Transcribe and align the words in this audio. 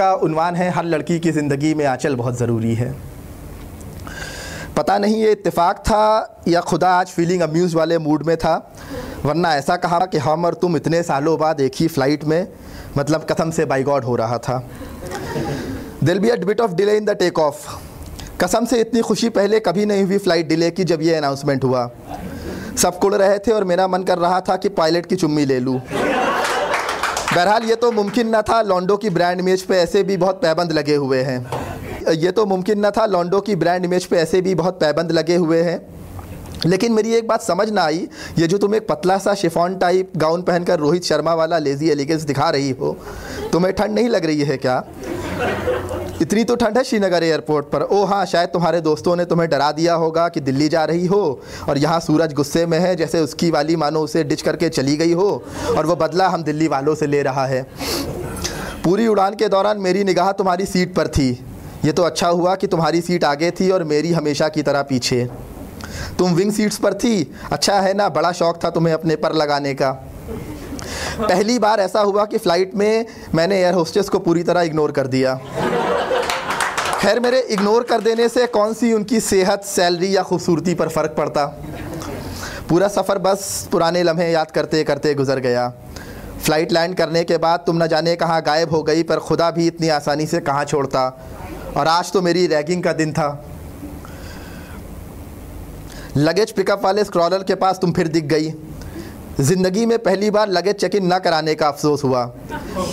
का 0.00 0.12
उनवान 0.24 0.56
है, 0.56 0.70
हर 0.70 0.84
लड़की 0.86 1.18
की 1.20 1.30
ज़िंदगी 1.32 1.74
में 1.74 1.84
आंचल 1.86 2.16
बहुत 2.16 2.38
ज़रूरी 2.38 2.74
है। 2.74 2.94
पता 4.76 4.96
नहीं 4.98 5.16
ये 5.16 5.30
इत्तेफाक 5.32 5.78
था 5.80 6.42
या 6.48 6.60
खुदा 6.62 6.90
आज 6.90 7.08
फीलिंग 7.08 7.42
अम्यूज़ 7.42 7.76
वाले 7.76 7.98
मूड 7.98 8.22
में 8.26 8.36
था, 8.36 8.54
वरना 9.24 9.54
ऐसा 9.54 9.76
कहा 9.76 9.98
कि 10.06 10.18
हम 10.18 10.44
और 10.44 10.54
तुम 10.54 10.76
इतने 10.76 11.02
सालों 11.02 11.38
बाद 11.38 11.60
एक 11.60 11.72
ही 11.76 11.88
फ़्लाइट 11.88 12.24
में 12.24 12.46
मतलब 12.98 13.26
कसम 13.30 13.50
से 13.50 13.64
बाई 13.64 13.82
गॉड 13.82 14.04
हो 14.04 14.16
रहा 14.16 14.38
था। 14.38 14.58
दिल 16.04 16.18
be 16.18 16.28
a 16.28 16.36
bit 16.44 16.60
of 16.60 16.74
delay 16.74 16.96
in 16.96 17.04
the 17.04 17.16
take 17.18 17.38
off 17.38 17.66
कसम 18.40 18.64
से 18.66 18.80
इतनी 18.80 19.00
खुशी 19.02 19.28
पहले 19.30 19.60
कभी 19.60 19.86
नहीं 19.86 20.04
हुई 20.04 20.18
फ़्लाइट 20.18 20.48
डिले 20.48 20.70
की 20.70 20.84
जब 20.84 21.02
ये 21.02 21.14
अनाउंसमेंट 21.14 21.64
हुआ। 21.64 21.90
सब 22.78 22.98
कुड़ 22.98 23.14
रहे 23.14 23.38
थे 23.38 23.52
और 23.52 23.64
मेरा 23.64 23.86
मन 23.88 24.02
कर 24.02 24.18
रहा 24.18 24.40
था 24.40 24.56
कि 24.56 24.68
पायलट 24.70 25.06
की 25.06 25.16
चुम्मी 25.16 25.44
ले 25.44 25.58
लूँ। 25.60 25.80
बहरहाल, 27.32 27.64
ये 27.64 27.74
तो 27.74 27.90
मुमकिन 27.92 28.28
ना 28.28 28.40
था 28.42 28.60
लॉन्डो 28.62 28.96
की 28.96 29.10
ब्रांड 29.10 29.40
इमेज 29.40 29.62
पे 29.62 29.76
ऐसे 29.76 30.02
भी 30.02 30.16
बहुत 30.16 30.40
पैबंद 30.42 30.72
लगे 30.72 30.94
हुए 30.94 31.20
हैं। 31.22 32.12
ये 32.12 32.30
तो 32.30 32.46
मुमकिन 32.46 32.78
ना 32.80 32.90
था 32.90 33.04
लॉन्डो 33.06 33.40
की 33.40 33.54
ब्रांड 33.56 33.84
इमेज 33.84 34.06
पे 34.06 34.16
ऐसे 34.16 34.40
भी 34.40 34.54
बहुत 34.54 34.80
पैबंद 34.80 35.12
लगे 35.12 35.36
हुए 35.36 35.60
हैं। 35.62 35.80
लेकिन 36.66 36.92
मेरी 36.92 37.14
एक 37.14 37.28
बात 37.28 37.42
समझ 37.42 37.68
ना 37.70 37.82
आई, 37.82 38.08
ये 38.38 38.46
जो 38.46 38.58
तुम 38.58 38.74
एक 38.74 38.86
पतला 38.88 39.18
सा 39.18 39.34
शिफॉन 39.34 39.76
टाइप 39.78 40.12
गाउन 40.16 40.42
पहनकर 40.42 40.78
रोहित 40.78 41.04
शर्मा 41.04 41.34
वाला 41.34 41.58
लेजी 41.58 41.90
एलिगेंस 41.90 42.22
दिखा 42.22 42.48
रही 42.50 42.70
हो, 42.70 42.96
तुम्हें 43.52 43.74
ठंड 43.74 43.94
नहीं 43.94 44.08
लग 44.08 44.24
रही 44.24 44.40
है 44.42 44.56
क्या? 44.56 44.82
इतनी 46.20 46.42
तो 46.44 46.54
ठंड 46.56 46.76
है 46.78 46.82
श्रीनगर 46.84 47.22
एयरपोर्ट 47.24 47.66
पर। 47.66 47.82
ओ 47.82 48.04
हाँ 48.04 48.24
शायद 48.26 48.48
तुम्हारे 48.48 48.80
दोस्तों 48.80 49.14
ने 49.16 49.24
तुम्हें 49.24 49.48
डरा 49.50 49.70
दिया 49.72 49.94
होगा 49.94 50.28
कि 50.28 50.40
दिल्ली 50.40 50.68
जा 50.68 50.84
रही 50.84 51.06
हो 51.06 51.40
और 51.68 51.78
यहाँ 51.78 52.00
सूरज 52.00 52.32
गुस्से 52.34 52.64
में 52.66 52.78
है, 52.78 52.94
जैसे 52.96 53.20
उसकी 53.20 53.50
वाली 53.50 53.76
मानो 53.76 54.00
उसे 54.00 54.24
डिच 54.24 54.42
करके 54.42 54.68
चली 54.68 54.96
गई 54.96 55.12
हो 55.12 55.30
और 55.76 55.86
वो 55.86 55.96
बदला 55.96 56.28
हम 56.28 56.42
दिल्ली 56.42 56.68
वालों 56.68 56.94
से 56.94 57.06
ले 57.06 57.22
रहा 57.22 57.46
है। 57.46 57.62
पूरी 58.84 59.06
उड़ान 59.06 59.34
के 59.34 59.48
दौरान 59.48 59.78
मेरी 59.78 60.04
निगाह 60.04 60.30
तुम्हारी 60.32 60.66
सीट 60.66 60.94
पर 60.94 61.08
थी। 61.08 61.30
ये 61.84 61.92
तो 61.92 62.02
अच्छा 62.02 62.28
हुआ 62.28 62.54
कि 62.54 62.66
तुम्हारी 62.66 63.00
सीट 63.00 63.24
आगे 63.24 63.50
थी 63.50 63.70
और 63.70 63.84
मेरी 63.84 64.12
हमेशा 64.12 64.48
की 64.48 64.62
तरह 64.62 64.82
पीछे। 64.82 65.24
तुम 66.18 66.34
विंग 66.34 66.52
सीट्स 66.52 66.76
पर 66.78 66.94
थी। 66.94 67.32
अच्छा 67.52 67.80
है 67.80 67.94
ना, 67.94 68.08
बड़ा 68.10 68.32
शौक 68.32 68.64
था 68.64 68.70
तुम्हें 68.70 68.94
अपने 68.94 69.16
पर 69.16 69.34
लगाने 69.34 69.74
का। 69.74 69.90
पहली 71.20 71.58
बार 71.58 71.80
ऐसा 71.80 72.00
हुआ 72.00 72.24
कि 72.24 72.38
फ़्लाइट 72.38 72.74
में 72.74 73.06
मैंने 73.34 73.56
एयर 73.56 73.74
होस्टेस 73.74 74.08
को 74.08 74.18
पूरी 74.18 74.42
तरह 74.42 74.60
इग्नोर 74.62 74.92
कर 74.92 75.06
दिया। 75.06 75.34
खैर, 77.00 77.18
मेरे 77.20 77.38
इग्नोर 77.50 77.82
कर 77.82 78.00
देने 78.00 78.28
से 78.28 78.46
कौन 78.46 78.72
सी 78.74 78.92
उनकी 78.92 79.20
सेहत 79.20 79.62
सैलरी 79.64 80.14
या 80.16 80.22
खूबसूरती 80.22 80.74
पर 80.74 80.88
फ़र्क 80.88 81.14
पड़ता? 81.18 81.44
पूरा 82.68 82.88
सफ़र 82.88 83.18
बस 83.18 83.68
पुराने 83.72 84.02
लम्हे 84.02 84.30
याद 84.32 84.50
करते 84.50 84.82
करते 84.84 85.14
गुजर 85.14 85.38
गया। 85.40 85.68
फ़्लाइट 86.42 86.72
लैंड 86.72 86.96
करने 86.96 87.22
के 87.24 87.38
बाद 87.38 87.62
तुम 87.66 87.82
न 87.82 87.86
जाने 87.86 88.14
कहाँ 88.16 88.40
गायब 88.42 88.70
हो 88.70 88.82
गई, 88.82 89.02
पर 89.02 89.18
खुदा 89.18 89.50
भी 89.50 89.66
इतनी 89.66 89.88
आसानी 89.88 90.26
से 90.26 90.40
कहाँ 90.40 90.64
छोड़ता? 90.64 91.06
और 91.76 91.88
आज 91.88 92.12
तो 92.12 92.22
मेरी 92.22 92.46
रैगिंग 92.46 92.82
का 92.82 92.92
दिन 92.92 93.12
था। 93.12 93.30
लगेज 96.16 96.52
पिकअप 96.52 96.84
वाले 96.84 97.04
स्क्रॉलर 97.04 97.42
के 97.42 97.54
पास 97.54 97.78
तुम 97.78 97.92
फिर 97.92 98.08
दिख 98.08 98.24
गई। 98.26 98.52
ज़िंदगी 99.40 99.86
में 99.86 99.98
पहली 99.98 100.30
बार 100.30 100.48
लगेज 100.48 100.76
चेक 100.76 100.94
इन 100.94 101.12
न 101.12 101.18
कराने 101.18 101.54
का 101.54 101.68
अफसोस 101.68 102.04
हुआ। 102.04 102.24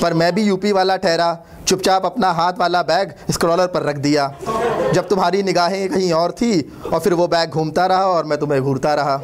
पर 0.02 0.14
मैं 0.14 0.34
भी 0.36 0.44
यूपी 0.44 0.72
वाला 0.72 0.98
ठहरा। 0.98 1.32
चुपचाप 1.68 2.06
अपना 2.06 2.32
हाथ 2.32 2.54
वाला 2.60 2.82
बैग 2.84 3.14
स्क्रॉलर 3.32 3.68
पर 3.68 3.84
रख 3.84 3.96
दिया। 3.98 4.28
जब 4.94 5.08
तुम्हारी 5.08 5.44
निगाहें 5.44 5.88
कहीं 5.90 6.12
और 6.14 6.32
थी 6.32 6.60
और 6.94 7.00
फिर 7.00 7.14
वो 7.14 7.28
बैग 7.28 7.50
घूमता 7.50 7.86
रहा 7.86 8.06
और 8.06 8.26
मैं 8.26 8.38
तुम्हें 8.40 8.62
घूरता 8.62 8.94
रहा। 8.94 9.16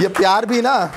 ये 0.00 0.08
प्यार 0.10 0.46
भी 0.46 0.60
ना, 0.62 0.90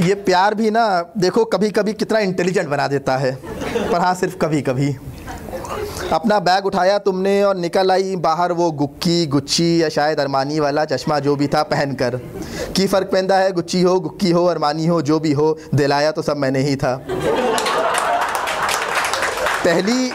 ये 0.00 0.14
प्यार 0.14 0.54
भी 0.54 0.70
ना, 0.70 1.12
देखो 1.18 1.44
कभी 1.44 1.70
कभी 1.70 1.92
कितना 1.92 2.18
इंटेलिजेंट 2.18 2.68
बना 2.68 2.88
देता 2.88 3.16
है, 3.16 3.34
पर 3.90 4.00
हाँ 4.00 4.14
सिर्फ़ 4.14 4.36
कभी 4.36 4.62
कभी 4.62 4.96
अपना 6.12 6.38
बैग 6.40 6.66
उठाया 6.66 6.98
तुमने 6.98 7.42
और 7.44 7.56
निकल 7.56 7.90
आई 7.90 8.16
बाहर 8.16 8.52
वो 8.52 8.70
गुक्की, 8.72 9.26
गुच्ची 9.26 9.82
या 9.82 9.88
शायद 9.88 10.20
अरमानी 10.20 10.60
वाला 10.60 10.84
चश्मा 10.84 11.18
जो 11.18 11.34
भी 11.36 11.46
था 11.46 11.62
पहनकर। 11.62 12.16
की 12.76 12.86
फ़र्क 12.86 13.08
पहनता 13.12 13.38
है, 13.38 13.52
गुच्ची 13.52 13.82
हो, 13.82 13.98
गुक्की 14.00 14.30
हो, 14.30 14.44
अरमानी 14.44 14.86
हो, 14.86 15.00
जो 15.02 15.18
भी 15.20 15.32
हो, 15.32 15.56
दिलाया 15.74 16.10
तो 16.10 16.22
सब 16.22 16.36
मैंने 16.36 16.60
ही 16.60 16.76
था। 16.76 16.94
पहली 19.66 20.10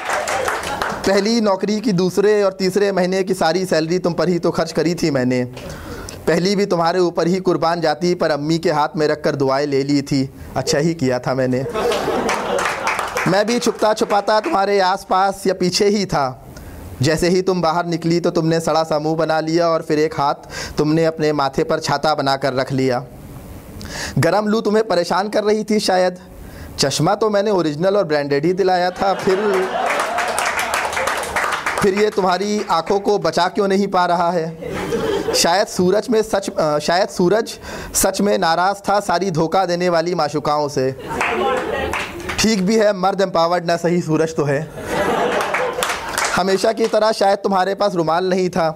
पहली 1.07 1.41
नौकरी 1.41 1.79
की 1.81 1.91
दूसरे 1.91 2.41
और 2.43 2.53
तीसरे 2.53 2.91
महीने 2.91 3.23
की 3.23 3.33
सारी 3.33 3.65
सैलरी 3.65 3.97
तुम 3.99 4.13
पर 4.13 4.29
ही 4.29 4.37
तो 4.39 4.51
खर्च 4.51 4.71
करी 4.71 4.93
थी 4.95 5.09
मैंने। 5.11 5.43
पहली 6.27 6.55
भी 6.55 6.65
तुम्हारे 6.65 6.99
ऊपर 6.99 7.27
ही 7.27 7.39
कुर्बान 7.39 7.81
जाती, 7.81 8.13
पर 8.15 8.31
अम्मी 8.31 8.57
के 8.57 8.71
हाथ 8.71 8.95
में 8.97 9.07
रख 9.07 9.23
कर 9.23 9.35
दुआएँ 9.35 9.65
ले 9.65 9.83
ली 9.83 10.01
थी। 10.01 10.29
अच्छा 10.55 10.77
ही 10.77 10.93
किया 10.93 11.19
था 11.19 11.33
मैंने। 11.35 11.65
मैं 13.27 13.45
भी 13.47 13.59
छुपता 13.59 13.93
छुपाता 13.93 14.39
तुम्हारे 14.39 14.79
आसपास 14.79 15.43
या 15.47 15.53
पीछे 15.53 15.87
ही 15.87 16.05
था। 16.05 16.25
जैसे 17.01 17.29
ही 17.29 17.41
तुम 17.41 17.61
बाहर 17.61 17.85
निकली 17.85 18.19
तो 18.19 18.31
तुमने 18.31 18.59
सड़ा 18.59 18.83
सा 18.83 18.99
मुँह 18.99 19.15
बना 19.15 19.39
लिया 19.39 19.67
और 19.67 19.81
फिर 19.81 19.99
एक 19.99 20.13
हाथ 20.13 20.49
तुमने 20.77 21.05
अपने 21.05 21.33
माथे 21.33 21.63
पर 21.63 21.79
छाता 21.79 22.15
बनाकर 22.15 22.53
रख 22.53 22.71
लिया। 22.71 23.05
गरम 24.17 24.47
लू 24.47 24.61
तुम्हें 24.61 24.87
परेशान 24.87 25.29
कर 25.29 25.43
रही 25.43 25.63
थी 25.63 25.79
शायद। 25.79 26.19
चश्मा 26.79 27.15
तो 27.15 27.29
मैंने 27.29 27.51
ओरिजिनल 27.51 27.97
और 27.97 28.03
ब्रांडेड 28.03 28.45
ही 28.45 28.53
दिलाया 28.53 28.89
था, 28.91 29.13
फिर 29.13 29.37
फिर 31.81 31.93
ये 31.93 32.09
तुम्हारी 32.09 32.61
आँखों 32.71 32.99
को 32.99 33.17
बचा 33.19 33.47
क्यों 33.47 33.67
नहीं 33.67 33.87
पा 33.87 34.05
रहा 34.05 34.29
है? 34.31 35.33
शायद 35.33 35.67
सूरज 35.67 36.07
में 36.09 36.21
सच 36.21 36.49
शायद 36.83 37.09
सूरज 37.09 37.53
सच 37.95 38.21
में 38.21 38.37
नाराज़ 38.37 38.77
था 38.89 38.99
सारी 38.99 39.31
धोखा 39.31 39.65
देने 39.65 39.89
वाली 39.89 40.15
माशुकाओं 40.15 40.67
से। 40.67 40.91
ठीक 42.39 42.61
भी 42.61 42.75
है, 42.75 42.93
मर्द 42.93 43.21
एम्पावर्ड 43.21 43.65
ना 43.65 43.77
सही 43.77 44.01
सूरज 44.01 44.35
तो 44.35 44.43
है। 44.43 44.61
हमेशा 46.35 46.71
की 46.73 46.87
तरह 46.87 47.11
शायद 47.11 47.39
तुम्हारे 47.39 47.75
पास 47.75 47.95
रुमाल 47.95 48.29
नहीं 48.29 48.49
था। 48.49 48.69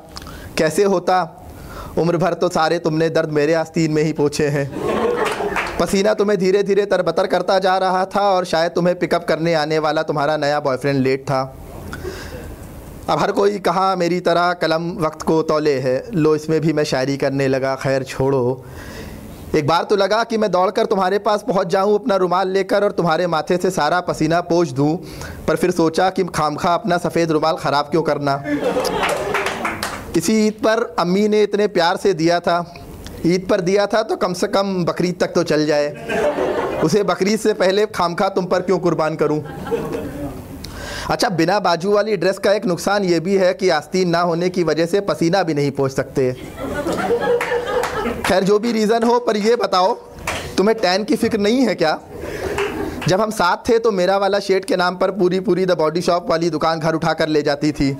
कैसे 0.57 0.83
होता? 0.83 1.21
उम्र 1.97 2.17
भर 2.17 2.33
तो 2.33 2.49
सारे 2.49 2.79
तुमने 2.79 3.09
दर्द 3.09 3.29
मेरे 3.31 3.53
आस्तीन 3.53 3.91
में 3.91 4.03
ही 4.03 4.13
पूछे 4.13 4.47
हैं। 4.47 4.94
पसीना 5.79 6.13
तुम्हें 6.13 6.37
धीरे 6.39 6.61
धीरे 6.63 6.85
तरबतर 6.85 7.27
करता 7.27 7.57
जा 7.59 7.77
रहा 7.77 8.05
था 8.05 8.21
और 8.31 8.45
शायद 8.45 8.71
तुम्हें 8.71 8.97
पिकअप 8.99 9.23
करने 9.23 9.53
आने 9.53 9.79
वाला 9.79 10.03
तुम्हारा 10.03 10.37
नया 10.37 10.59
बॉयफ्रेंड 10.59 10.99
लेट 10.99 11.23
था। 11.23 11.41
अब 13.09 13.19
हर 13.19 13.31
कोई 13.31 13.59
कहा, 13.59 13.95
मेरी 13.95 14.19
तरह 14.19 14.51
कलम 14.53 14.89
वक्त 14.97 15.21
को 15.21 15.41
तोले 15.41 15.73
है। 15.79 16.03
लो, 16.13 16.35
इसमें 16.35 16.59
भी 16.61 16.73
मैं 16.73 16.83
शायरी 16.83 17.17
करने 17.17 17.47
लगा। 17.47 17.75
खैर, 17.75 18.03
छोड़ो। 18.03 18.63
एक 19.55 19.67
बार 19.67 19.83
तो 19.83 19.95
लगा 19.95 20.23
कि 20.23 20.37
मैं 20.37 20.51
दौड़कर 20.51 20.85
तुम्हारे 20.85 21.19
पास 21.19 21.43
पहुँच 21.47 21.67
जाऊँ, 21.67 21.95
अपना 21.95 22.15
रुमाल 22.15 22.49
लेकर 22.49 22.83
और 22.83 22.91
तुम्हारे 22.91 23.27
माथे 23.27 23.57
से 23.57 23.71
सारा 23.71 23.99
पसीना 24.01 24.41
पोछ 24.41 24.71
दूँ, 24.71 24.97
पर 25.47 25.55
फिर 25.55 25.71
सोचा 25.71 26.09
कि 26.09 26.23
खामखा 26.35 26.73
अपना 26.73 26.97
सफ़ेद 26.97 27.31
रुमाल 27.31 27.55
ख़राब 27.55 27.85
क्यों 27.85 28.03
करना? 28.03 28.41
इसी 30.17 30.33
ईद 30.47 30.53
पर 30.53 30.83
अम्मी 30.99 31.27
ने 31.27 31.43
इतने 31.43 31.67
प्यार 31.67 31.97
से 31.97 32.13
दिया 32.13 32.39
था। 32.39 32.59
ईद 33.25 33.47
पर 33.49 33.61
दिया 33.61 33.85
था 33.87 34.01
तो 34.03 34.15
कम 34.15 34.33
से 34.33 34.47
कम 34.47 34.83
बकरीद 34.85 35.15
तक 35.19 35.27
तो 35.27 35.43
चल 35.43 35.65
जाए। 35.65 36.79
उसे 36.83 37.03
बकरीद 37.03 37.39
से 37.39 37.53
पहले 37.53 37.85
खामखा 37.85 38.29
तुम 38.29 38.45
पर 38.45 38.61
क्यों 38.61 38.79
कुर्बान 38.79 39.15
करूँ? 39.15 39.41
अच्छा 41.09 41.29
बिना 41.29 41.59
बाजू 41.59 41.91
वाली 41.91 42.17
ड्रेस 42.17 42.37
का 42.39 42.51
एक 42.53 42.65
नुकसान 42.65 43.03
ये 43.03 43.19
भी 43.19 43.35
है 43.37 43.53
कि 43.53 43.69
आस्तीन 43.69 44.09
ना 44.09 44.21
होने 44.21 44.49
की 44.49 44.63
वजह 44.63 44.85
से 44.85 45.01
पसीना 45.01 45.43
भी 45.43 45.53
नहीं 45.53 45.71
पहुँच 45.71 45.91
सकते। 45.91 46.31
खैर, 48.23 48.43
जो 48.43 48.59
भी 48.59 48.71
रीज़न 48.71 49.03
हो, 49.03 49.19
पर 49.19 49.37
ये 49.37 49.55
बताओ, 49.55 49.93
तुम्हें 50.57 50.77
टैन 50.77 51.03
की 51.03 51.15
फ़िक्र 51.15 51.37
नहीं 51.37 51.65
है 51.65 51.75
क्या? 51.75 51.99
जब 53.07 53.21
हम 53.21 53.31
साथ 53.31 53.69
थे 53.69 53.77
तो 53.79 53.91
मेरा 53.91 54.17
वाला 54.17 54.39
शेड 54.39 54.65
के 54.65 54.75
नाम 54.75 54.95
पर 54.95 55.11
पूरी 55.11 55.39
पूरी 55.39 55.65
द 55.65 55.71
बॉडी 55.71 56.01
शॉप 56.01 56.29
वाली 56.29 56.49
दुकान 56.49 56.79
घर 56.79 56.95
उठा 56.95 57.13
कर 57.13 57.27
ले 57.27 57.41
जाती 57.41 57.71
थी। 57.71 57.91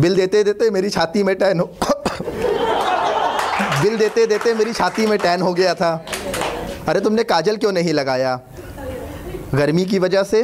बिल 0.00 0.16
देते 0.16 0.42
देते 0.44 0.70
मेरी 0.70 0.90
छाती 0.90 1.22
में 1.22 1.34
टैन 1.36 1.60
बिल 3.82 3.96
देते 3.96 4.26
देते 4.26 4.54
मेरी 4.54 4.72
छाती 4.72 5.06
में 5.06 5.18
टैन 5.18 5.40
हो 5.42 5.52
गया 5.54 5.74
था। 5.74 5.92
अरे 6.88 7.00
तुमने 7.00 7.24
काजल 7.24 7.56
क्यों 7.56 7.72
नहीं 7.72 7.92
लगाया? 7.92 8.40
गर्मी 9.54 9.84
की 9.84 9.98
वजह 9.98 10.22
से। 10.22 10.42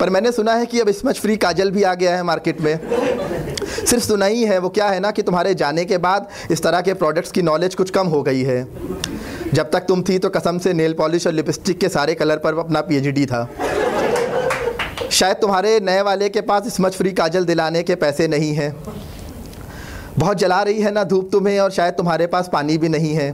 पर 0.00 0.10
मैंने 0.10 0.32
सुना 0.32 0.52
है 0.52 0.66
कि 0.66 0.80
अब 0.80 0.90
स्मच 0.90 1.20
फ्री 1.20 1.36
काजल 1.36 1.70
भी 1.70 1.82
आ 1.82 1.94
गया 1.94 2.16
है 2.16 2.22
मार्केट 2.22 2.60
में। 2.60 2.78
सिर्फ़ 3.86 4.04
सुना 4.04 4.26
ही 4.26 4.44
है, 4.44 4.58
वो 4.58 4.68
क्या 4.68 4.88
है 4.88 5.00
ना 5.00 5.10
कि 5.10 5.22
तुम्हारे 5.22 5.54
जाने 5.54 5.84
के 5.84 5.98
बाद 5.98 6.28
इस 6.50 6.62
तरह 6.62 6.80
के 6.80 6.94
प्रोडक्ट्स 6.94 7.32
की 7.32 7.42
नॉलेज 7.42 7.74
कुछ 7.74 7.90
कम 7.90 8.06
हो 8.06 8.22
गई 8.22 8.42
है। 8.42 8.66
जब 9.54 9.70
तक 9.70 9.80
तुम 9.80 10.02
थी 10.02 10.18
तो 10.18 10.28
कसम 10.28 10.58
से 10.58 10.72
नेल 10.72 10.92
पॉलिश 10.92 11.26
और 11.26 11.32
लिपस्टिक 11.32 11.78
के 11.78 11.88
सारे 11.88 12.14
कलर 12.14 12.36
पर 12.36 12.58
अपना 12.58 12.80
पीएचडी 12.80 13.26
था। 13.26 13.48
शायद 15.10 15.36
तुम्हारे 15.36 15.78
नए 15.80 16.00
वाले 16.02 16.28
के 16.28 16.40
पास 16.40 16.74
स्मच 16.74 16.94
फ्री 16.94 17.12
काजल 17.12 17.44
दिलाने 17.44 17.82
के 17.82 17.94
पैसे 17.94 18.28
नहीं 18.28 18.54
हैं। 18.54 18.74
बहुत 20.18 20.36
जला 20.36 20.62
रही 20.62 20.80
है 20.80 20.90
ना 20.90 21.02
धूप 21.04 21.28
तुम्हें 21.32 21.58
और 21.60 21.70
शायद 21.70 21.94
तुम्हारे 21.94 22.26
पास 22.26 22.48
पानी 22.52 22.76
भी 22.78 22.88
नहीं 22.88 23.12
है। 23.14 23.30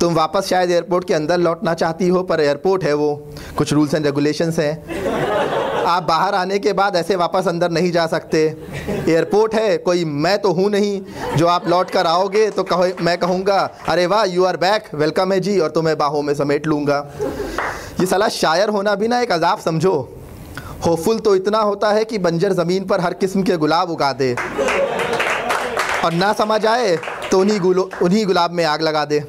तुम 0.00 0.14
वापस 0.14 0.46
शायद 0.46 0.70
एयरपोर्ट 0.70 1.06
के 1.06 1.14
अंदर 1.14 1.38
लौटना 1.38 1.74
चाहती 1.74 2.08
हो, 2.08 2.22
पर 2.22 2.40
एयरपोर्ट 2.40 2.84
है 2.84 2.92
वो। 2.94 3.14
कुछ 3.58 3.72
रूल्स 3.72 3.94
एंड 3.94 4.06
रेगुलेशंस 4.06 4.58
हैं। 4.58 5.84
आप 5.84 6.02
बाहर 6.02 6.34
आने 6.34 6.58
के 6.58 6.72
बाद 6.72 6.96
ऐसे 6.96 7.16
वापस 7.16 7.48
अंदर 7.48 7.70
नहीं 7.70 7.90
जा 7.92 8.06
सकते। 8.06 8.44
एयरपोर्ट 8.88 9.54
है, 9.54 9.76
कोई 9.78 10.04
मैं 10.04 10.38
तो 10.38 10.52
हूँ 10.52 10.68
नहीं। 10.70 11.00
जो 11.36 11.46
आप 11.46 11.68
लौट 11.68 11.90
कर 11.90 12.06
आओगे 12.06 12.48
तो 12.50 12.62
कहो, 12.62 12.86
मैं 13.00 13.16
कहूँगा, 13.18 13.58
अरे 13.88 14.06
वाह 14.06 14.24
यू 14.24 14.44
आर 14.44 14.56
बैक 14.56 14.88
वेलकम 14.94 15.32
है 15.32 15.40
जी, 15.40 15.58
और 15.58 15.70
तुम्हें 15.70 15.96
बाहों 15.98 16.22
में 16.22 16.34
समेट 16.34 16.66
लूँगा। 16.66 16.98
ये 18.00 18.06
सलाह 18.06 18.28
शायर 18.30 18.68
होना 18.68 18.94
भी 18.94 19.08
ना 19.08 19.20
एक 19.20 19.32
अजाब 19.32 19.58
समझो। 19.58 19.96
होपफुल 20.86 21.18
तो 21.18 21.34
इतना 21.36 21.58
होता 21.58 21.90
है 21.90 22.04
कि 22.04 22.18
बंजर 22.18 22.52
ज़मीन 22.52 22.84
पर 22.84 23.00
हर 23.00 23.14
किस्म 23.14 23.42
के 23.42 23.56
गुलाब 23.56 23.90
उगा 23.90 24.12
दे। 24.12 24.34
और 26.04 26.12
ना 26.12 26.32
समझ 26.32 26.64
आए 26.66 26.96
तो 27.30 27.38
उन्हीं 27.40 27.58
गुलो, 27.60 27.88
उन्हीं 28.02 28.24
गुलाब 28.26 28.50
में 28.50 28.64
आग 28.64 28.82
लगा 28.82 29.04
दे। 29.04 29.22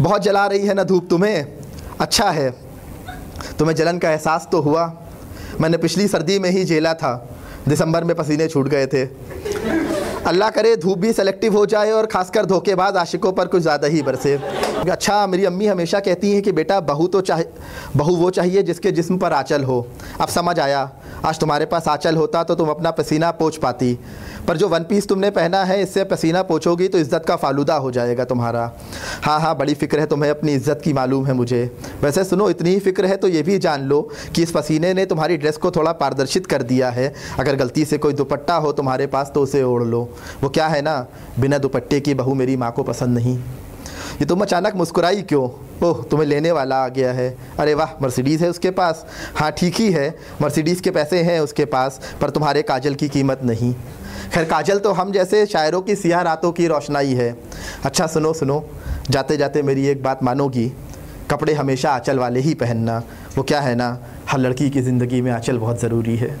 बहुत 0.00 0.22
जला 0.22 0.46
रही 0.46 0.66
है 0.66 0.74
ना 0.74 0.84
धूप 0.84 1.06
तुम्हें? 1.10 1.46
अच्छा 2.00 2.30
है। 2.30 2.50
तुम्हें 3.58 3.74
जलन 3.76 3.98
का 3.98 4.10
एहसास 4.10 4.48
तो 4.52 4.60
हुआ? 4.60 4.92
मैंने 5.60 5.76
पिछली 5.76 6.06
सर्दी 6.08 6.38
में 6.38 6.50
ही 6.50 6.64
झेला 6.64 6.94
था। 6.94 7.14
दिसंबर 7.68 8.04
में 8.04 8.14
पसीने 8.16 8.48
छूट 8.48 8.68
गए 8.68 8.86
थे। 8.86 9.04
अल्लाह 10.26 10.50
करे 10.50 10.74
धूप 10.76 10.98
भी 10.98 11.12
सेलेक्टिव 11.12 11.56
हो 11.56 11.64
जाए 11.66 11.90
और 11.90 12.06
खासकर 12.06 12.46
धोखेबाज 12.46 12.96
आशिकों 12.96 13.32
पर 13.32 13.46
कुछ 13.46 13.62
ज़्यादा 13.62 13.88
ही 13.88 14.02
बरसे। 14.02 14.36
अच्छा 14.76 15.26
मेरी 15.26 15.44
अम्मी 15.44 15.66
हमेशा 15.66 15.98
कहती 16.00 16.30
हैं 16.32 16.42
कि 16.42 16.52
बेटा, 16.52 16.78
बहू 16.80 17.06
तो 17.06 17.20
चाहे, 17.20 17.44
बहू 17.96 18.14
वो 18.16 18.30
चाहिए 18.30 18.62
जिसके 18.62 18.90
जिस्म 18.92 19.16
पर 19.18 19.32
आंचल 19.32 19.64
हो। 19.64 19.86
अब 20.20 20.28
समझ 20.28 20.58
आया, 20.60 20.90
आज 21.24 21.38
तुम्हारे 21.40 21.66
पास 21.66 21.88
आंचल 21.88 22.16
होता 22.16 22.42
तो 22.44 22.54
तुम 22.54 22.68
अपना 22.68 22.90
पसीना 22.90 23.30
पोछ 23.30 23.56
पाती। 23.56 23.98
पर 24.48 24.56
जो 24.56 24.68
वन 24.68 24.84
पीस 24.84 25.08
तुमने 25.08 25.30
पहना 25.30 25.62
है, 25.64 25.80
इससे 25.82 26.04
पसीना 26.04 26.42
पोछोगी 26.42 26.88
तो 26.88 26.98
इज़्ज़त 26.98 27.24
का 27.28 27.36
फालूदा 27.36 27.74
हो 27.76 27.90
जाएगा 27.90 28.24
तुम्हारा। 28.24 28.70
हाँ 29.24 29.38
हाँ 29.40 29.56
बड़ी 29.58 29.74
फ़िक्र 29.74 30.00
है 30.00 30.06
तुम्हें, 30.06 30.30
अपनी 30.30 30.54
इज़्ज़त 30.54 30.80
की 30.84 30.92
मालूम 30.92 31.26
है 31.26 31.32
मुझे। 31.32 31.64
वैसे 32.02 32.24
सुनो, 32.24 32.48
इतनी 32.50 32.70
ही 32.70 32.78
फ़िक्र 32.80 33.06
है 33.06 33.16
तो 33.16 33.28
ये 33.28 33.42
भी 33.42 33.58
जान 33.58 33.82
लो 33.82 34.00
कि 34.34 34.42
इस 34.42 34.52
पसीने 34.52 34.94
ने 34.94 35.06
तुम्हारी 35.06 35.36
ड्रेस 35.36 35.56
को 35.56 35.70
थोड़ा 35.70 35.92
पारदर्शित 35.94 36.46
कर 36.46 36.62
दिया 36.62 36.90
है। 36.90 37.12
अगर 37.38 37.56
गलती 37.56 37.84
से 37.84 37.98
कोई 37.98 38.12
दुपट्टा 38.12 38.56
हो 38.56 38.72
तुम्हारे 38.72 39.06
पास 39.06 39.32
तो 39.34 39.42
उसे 39.42 39.62
ओढ़ 39.62 39.82
लो। 39.82 40.08
वो 40.42 40.48
क्या 40.48 40.66
है 40.66 40.82
ना, 40.82 41.06
बिना 41.40 41.58
दुपट्टे 41.58 42.00
की 42.00 42.14
बहू 42.14 42.34
मेरी 42.34 42.56
माँ 42.56 42.72
को 42.72 42.82
पसंद 42.82 43.18
नहीं। 43.18 43.38
ये 44.16 44.24
तुम 44.24 44.40
अचानक 44.40 44.74
मुस्कुराई 44.74 45.22
क्यों? 45.22 45.48
ओह, 45.86 46.02
तुम्हें 46.02 46.26
लेने 46.28 46.50
वाला 46.52 46.76
आ 46.76 46.88
गया 46.88 47.12
है। 47.12 47.36
अरे 47.58 47.74
वाह, 47.74 47.88
मर्सिडीज़ 48.02 48.44
है 48.44 48.50
उसके 48.50 48.70
पास। 48.70 49.06
हाँ 49.34 49.50
ठीक 49.52 49.74
ही 49.74 49.90
है। 49.92 50.08
मर्सिडीज़ 50.42 50.82
के 50.82 50.90
पैसे 50.90 51.22
हैं 51.22 51.40
उसके 51.40 51.64
पास, 51.64 52.00
पर 52.20 52.30
तुम्हारे 52.30 52.62
काजल 52.62 52.94
की 52.94 53.08
कीमत 53.08 53.40
नहीं। 53.44 53.74
खैर, 54.34 54.44
काजल 54.44 54.78
तो 54.78 54.92
हम 54.92 55.12
जैसे 55.12 55.46
शायरों 55.46 55.82
की 55.82 55.96
सियाह 55.96 56.22
रातों 56.22 56.52
की 56.52 56.66
रोशनाई 56.66 57.14
है। 57.14 57.36
अच्छा 57.84 58.06
सुनो 58.06 58.32
सुनो। 58.32 58.64
जाते 59.10 59.36
जाते 59.36 59.62
मेरी 59.62 59.86
एक 59.86 60.02
बात 60.02 60.22
मानोगी। 60.22 60.72
कपड़े 61.30 61.52
हमेशा 61.54 61.90
आँचल 61.90 62.18
वाले 62.18 62.40
ही 62.40 62.54
पहनना। 62.54 63.02
वो 63.36 63.42
क्या 63.42 63.60
है 63.60 63.74
ना, 63.74 63.98
हर 64.30 64.38
लड़की 64.38 64.70
की 64.70 64.80
ज़िंदगी 64.80 65.20
में 65.20 65.30
आँचल 65.32 65.58
बहुत 65.58 65.80
ज़रूरी 65.80 66.16
है। 66.16 66.40